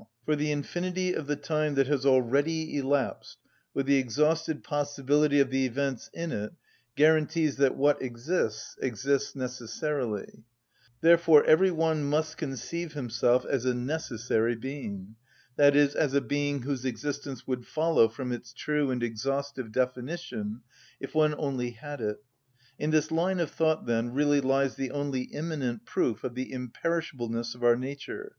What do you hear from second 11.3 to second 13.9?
every one must conceive himself as a